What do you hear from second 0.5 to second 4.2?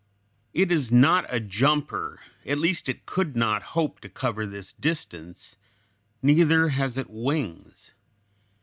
It is not a jumper, at least it could not hope to